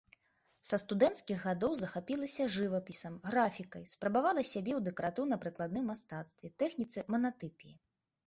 Са 0.67 0.77
студэнцкіх 0.83 1.43
гадоў 1.47 1.73
захапілася 1.81 2.47
жывапісам, 2.55 3.19
графікай, 3.29 3.83
спрабавала 3.93 4.41
сябе 4.53 4.71
ў 4.77 4.85
дэкаратыўна-прыкладным 4.87 5.85
мастацтве, 5.93 6.51
тэхніцы 6.63 7.05
манатыпіі. 7.17 7.73